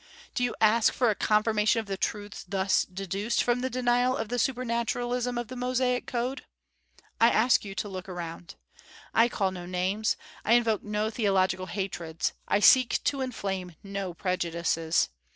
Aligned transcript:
Do 0.33 0.43
you 0.43 0.55
ask 0.59 0.91
for 0.91 1.11
a 1.11 1.15
confirmation 1.15 1.79
of 1.79 1.85
the 1.85 1.95
truths 1.95 2.43
thus 2.47 2.85
deduced 2.85 3.43
from 3.43 3.59
the 3.61 3.69
denial 3.69 4.17
of 4.17 4.29
the 4.29 4.39
supernaturalism 4.39 5.37
of 5.37 5.47
the 5.47 5.55
Mosaic 5.55 6.07
Code? 6.07 6.43
I 7.19 7.29
ask 7.29 7.63
you 7.63 7.75
to 7.75 7.87
look 7.87 8.09
around. 8.09 8.55
I 9.13 9.29
call 9.29 9.51
no 9.51 9.67
names; 9.67 10.17
I 10.43 10.53
invoke 10.53 10.81
no 10.81 11.11
theological 11.11 11.67
hatreds; 11.67 12.33
I 12.47 12.61
seek 12.61 13.03
to 13.03 13.21
inflame 13.21 13.75
no 13.83 14.15
prejudices. 14.15 15.09